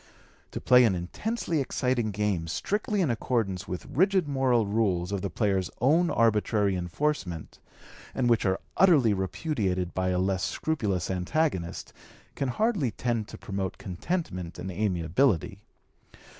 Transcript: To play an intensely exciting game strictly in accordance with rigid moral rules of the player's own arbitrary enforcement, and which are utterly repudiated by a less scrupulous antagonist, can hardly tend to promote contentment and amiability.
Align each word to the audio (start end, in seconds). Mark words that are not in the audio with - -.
To 0.49 0.59
play 0.59 0.83
an 0.85 0.95
intensely 0.95 1.59
exciting 1.61 2.09
game 2.09 2.47
strictly 2.47 3.01
in 3.01 3.11
accordance 3.11 3.67
with 3.67 3.85
rigid 3.85 4.27
moral 4.27 4.65
rules 4.65 5.11
of 5.11 5.21
the 5.21 5.29
player's 5.29 5.69
own 5.79 6.09
arbitrary 6.09 6.75
enforcement, 6.75 7.59
and 8.15 8.27
which 8.27 8.43
are 8.43 8.59
utterly 8.77 9.13
repudiated 9.13 9.93
by 9.93 10.09
a 10.09 10.17
less 10.17 10.43
scrupulous 10.43 11.11
antagonist, 11.11 11.93
can 12.33 12.49
hardly 12.49 12.89
tend 12.89 13.27
to 13.27 13.37
promote 13.37 13.77
contentment 13.77 14.57
and 14.57 14.71
amiability. 14.71 15.61